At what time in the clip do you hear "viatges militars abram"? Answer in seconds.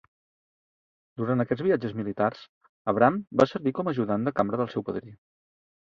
1.67-3.23